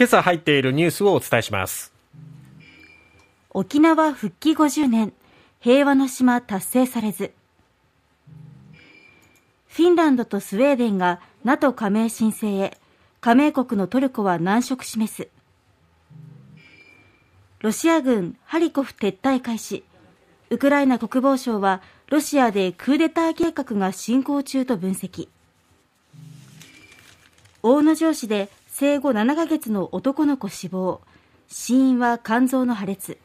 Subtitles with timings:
[0.00, 1.92] 今朝入っているニュースをお伝えします。
[3.50, 5.12] 沖縄復帰50年
[5.60, 7.32] 平和の島達成されず。
[9.68, 12.78] フィンランドとスウェーデンが NATO 加盟申請へ
[13.20, 15.28] 加盟国のトルコは難色示す。
[17.58, 19.84] ロシア軍ハリコフ撤退開始。
[20.48, 25.28] ウクライナ国防省はロシアでクーデター計画が進行中と分析。
[27.62, 28.48] 大野城市で
[28.80, 31.02] 生後7ヶ月の男の子死亡。
[31.48, 33.18] 死因は肝臓の破裂。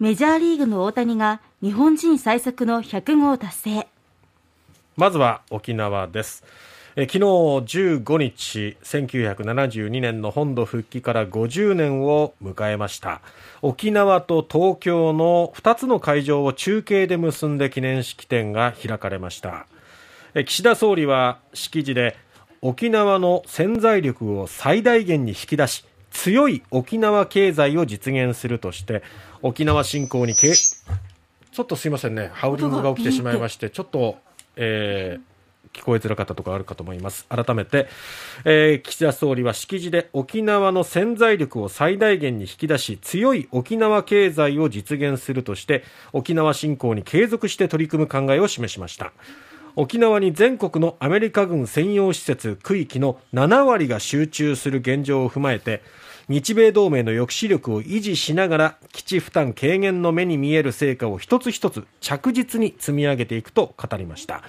[0.00, 3.88] メジャーリーグの大谷が日本人最速の100号達成。
[4.96, 6.42] まずは沖縄です。
[6.96, 13.20] え昨日15日1972年の本土復帰から50年を迎えました。
[13.60, 19.66] 沖縄と東京の2つの会場を中継で結んで記念式典が開かれました。
[20.34, 22.16] え岸田総理は式辞で
[22.62, 29.02] 沖縄の潜在力を最大限に引き出し強い沖縄経済を実現するとして
[29.42, 34.16] 沖縄振興にけちょっとすいませんねハウリングが起きてしまいましてちょっと、
[34.54, 35.32] えー、
[35.76, 37.26] 聞こえづらかったところあるかと思います。
[37.28, 37.88] 改めて、
[38.44, 49.12] えー、岸田総理は式辞で沖縄の潜在力を最大限に引き出し強い沖縄経済を実現するとして沖縄振興に継続して取り組む考えを示しました
[49.74, 55.82] 沖縄に全国のアメリカ軍専用施設区域の7割が集中する現状を踏まえて
[56.28, 64.42] 日米同盟の抑止力を維持しながら基地負担軽減の目に見える成果を一つ一つ着実に積み上げていくと語りました。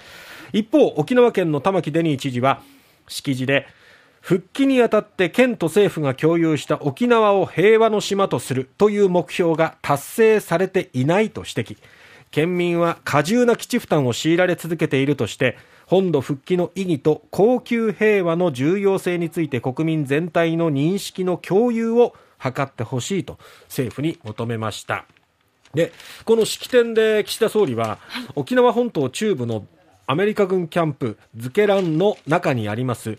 [0.52, 2.62] 一方沖縄県の玉城デニー知事は
[3.08, 3.66] 式辞で
[4.20, 11.76] 復帰にあたって県と政府が共有した沖縄を平和の島とするという目標が達成されていないと指摘。
[12.34, 25.06] 県民は過重な基地負担を強いられ続けているとして本土復帰の意義と恒久平和の重要性について国民全体の認識の共有を図ってほしいと政府に求めました。
[25.74, 25.92] で
[26.24, 27.98] この式典で岸田総理は、
[28.34, 29.64] 沖縄本島中部の
[30.08, 33.16] アメリカ軍キャンプズケランの中にあります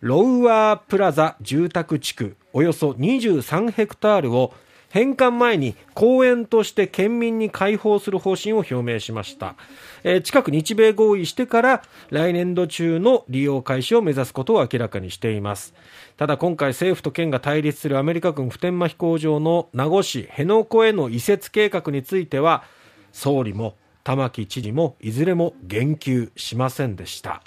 [0.00, 4.52] ロウワープラザ住宅地区およそ23ヘクタールを
[4.90, 9.54] 返還前に公園として県民に開放する方針を表明しました、
[10.02, 15.74] えー、近く日米合意してから来年度中の利用開始を目指すことを明らかにしています。
[16.16, 22.64] ただ今回政府と県が対立するアメリカ軍普天間飛行場の名護市辺野古への移設計画については
[23.12, 27.42] 総理も玉城知事もいずれも言及しませんでした。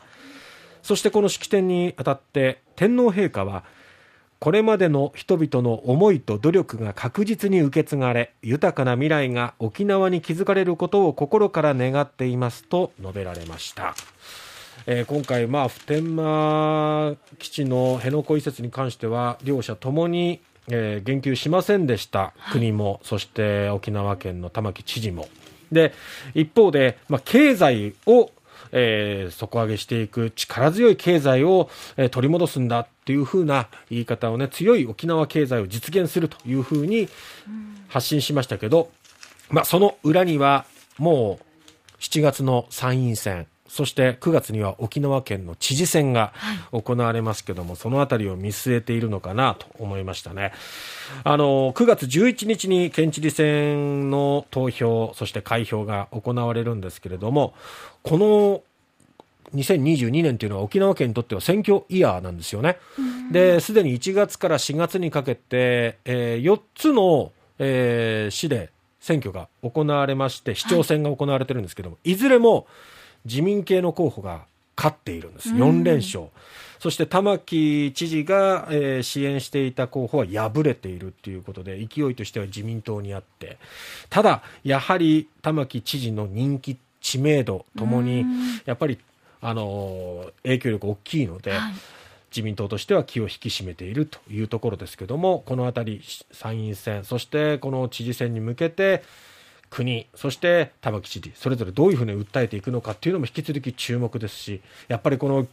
[0.81, 3.63] そしてこの式典にあたって天皇陛下は
[4.43, 13.95] これまでの人々の思いと努力が確実に受け継がれ豊かな未来が沖縄に築かれることを心から願っていますと述べられました。
[14.85, 25.29] えー、今回、まあ、普天間基地の辺野古移設に関しては両者ともに、えー、言及しませんでした、国もそして沖縄県の玉城知事も。
[25.71, 25.93] で
[26.35, 28.29] 一方で、まあ、経済を
[28.71, 37.09] えー、底上げしていく力強い経済を、えー、取り戻すんだというふうな言い方をね強い沖縄経済を実現するというふうに
[37.89, 38.89] 発信しましたけど、
[39.49, 40.65] まあ、その裏には
[40.97, 46.33] もう7月の参院選そして9月には沖縄県の知事選が
[46.71, 50.51] 行われますけども、はい、そのあたりを見据えているのかなと思いましたね。
[51.23, 57.53] あの、9月11日に県知事選の投票、そして開票が行われるんですけれども、
[58.03, 58.61] この
[59.55, 62.77] 2022年というのは沖縄県にとっては選挙イヤーなんですよね。
[63.31, 72.67] で、すでに1月から4月にかけて、えー、4つの、えー、市で選挙が行われまして、市長選が行われてるんですけども、はい、いずれも
[73.25, 74.45] 自民系の候補が
[74.75, 76.25] 勝っているんです、4連勝。
[76.79, 83.57] そして玉城知事が、えー、支援していた候補は敗れているということで、勢いとしては自民党にあって、
[84.09, 88.25] ただ、やはり玉城知事の人気、知名度ともに、
[88.65, 88.99] やっぱり、
[89.39, 91.73] あの影響力大きいので、はい。
[92.33, 96.01] 自民党としては気を引き締めているというところですけどもこの辺り
[96.31, 99.03] 参院選そしてこの知事選に向けて
[99.73, 105.47] 国、そして玉城知事、それぞれどういうふうに訴えていくのかっていうのも引き続き注目ですし、やっぱりこの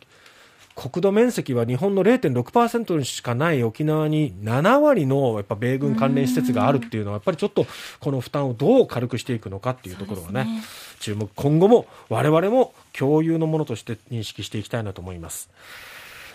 [0.77, 7.67] 国土面積は日本の0.6%にしかない沖縄に7割のやっぱ米軍関連施設があるっていうのは、やっぱりちょっと
[7.99, 10.63] この負担をどう軽くしていくのかっていうところがね、ね
[11.01, 15.49] 注目、今後も我々も共有のものとして認識していきたいなと思います。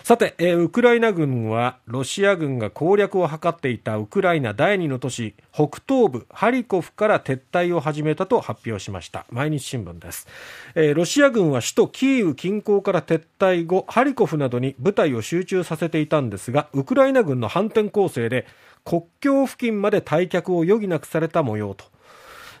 [0.06, 9.26] さて、えー、ウクライナ軍はロシア軍が攻略を図っていたウクライナ第二の都市北東部ハリコフから撤退を始めたと発表しました。
[9.32, 10.28] 毎日新聞です、
[10.76, 18.46] えー、ロシア軍は首都キーウ近郊から撤退後ハリコフなどに部隊を集中させていたんですがウクライナ軍の反転攻勢で
[18.84, 21.95] 国境付近まで退却を余儀なくされた模様と。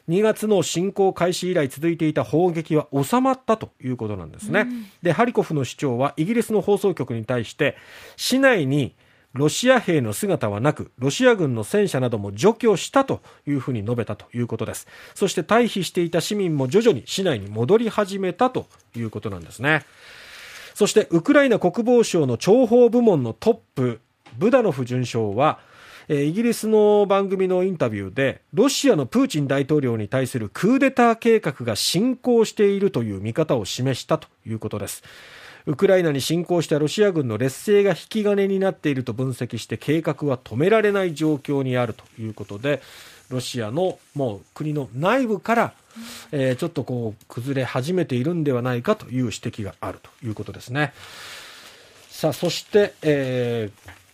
[0.08, 7.76] 2月の侵攻開始以来続いていた砲撃は収まったということなんですね、うん、でハリコフの市長はイギリスの放送局に対して
[8.16, 8.94] 市内に
[9.36, 14.86] ロシア兵の姿はなくロシア軍の戦車なども除去したというふうに述べたということです。
[15.14, 18.66] そして退避していた市民も徐々に市内に戻り始めたと
[18.96, 19.84] いうことなんですね。
[20.74, 24.00] そしてウクライナ国防省の諜報部門のトップ
[24.38, 25.58] ブダノフ准将は
[26.08, 35.02] えイギリスの番組のインタビューでロシアのプーチン大統領に対するクーデター計画が進行しているという見方を示したということです
[35.66, 42.80] ウクライナに侵攻したロシア軍の劣勢が引き金になっていると分析して計画は止められない状況にあるということで
[43.28, 45.74] ロシアのもう国の内部から、
[46.30, 50.92] え、ちょっとこう崩れ始めているんではないかという指摘があるということですね。
[52.08, 54.05] さあそして、えー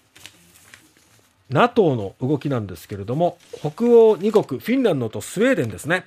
[1.53, 6.07] NATO の動きなんですけれども、北欧2国、フィンランドとスウェーデンですね。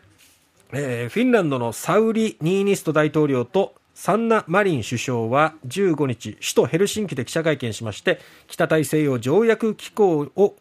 [0.73, 10.55] えー、フィンランドのサウリ・ニーニスト大統領とサンナ・マリン首相は15日、首都ヘルシンキで記者会見しまして、北大西洋条約機構を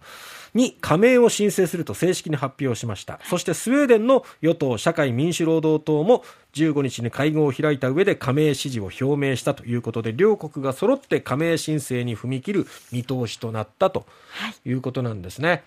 [0.54, 3.18] に加盟を申請すると正式に発表しました。
[3.24, 6.24] そしてスウェーデンの与党社会民主労働党も
[6.54, 14.06] 15日に会合を開いた上で加盟支持を表明したということで、両国が揃って加盟申請に踏み切る見通しとなったと
[14.64, 15.64] いうことなんですね。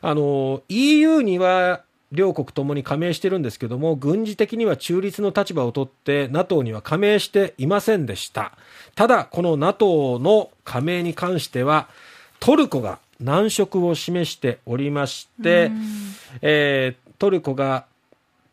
[0.00, 1.82] あの、EU には
[2.12, 8.52] 両国ともに加盟してるんですけども、軍事的には中立の立場をとって NATO には加盟していませんでした。
[8.94, 11.88] ただ、この NATO の加盟に関しては、
[12.38, 15.70] トルコが難色を示しておりまして、
[16.40, 17.86] えー、トルコが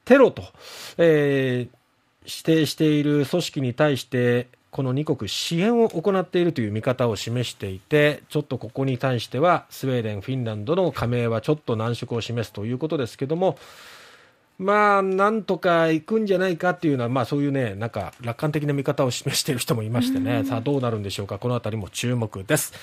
[0.05, 0.43] テロと、
[0.97, 1.77] えー、
[2.25, 13.57] 指定している組織に対してこの2国支援を行っているという見方を示していてちょっとここに対してはスウェーデン、フィンランドの加盟はちょっと難色を示すということですけども
[14.59, 22.73] まあ、なんとか行くんじゃないかっていうのは、まあそういうね、なんか楽観的な見方を示している人もいましてね、さあどうなるんでしょうか、このあたりも注目です。